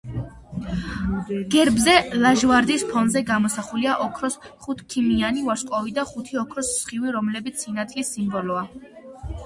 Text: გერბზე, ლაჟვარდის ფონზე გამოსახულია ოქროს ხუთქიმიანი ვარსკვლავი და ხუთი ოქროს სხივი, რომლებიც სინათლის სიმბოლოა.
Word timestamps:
გერბზე, 1.55 1.93
ლაჟვარდის 2.23 2.85
ფონზე 2.93 3.21
გამოსახულია 3.29 3.99
ოქროს 4.07 4.41
ხუთქიმიანი 4.67 5.47
ვარსკვლავი 5.51 5.97
და 6.01 6.11
ხუთი 6.15 6.45
ოქროს 6.47 6.77
სხივი, 6.81 7.17
რომლებიც 7.21 7.65
სინათლის 7.67 8.15
სიმბოლოა. 8.17 8.69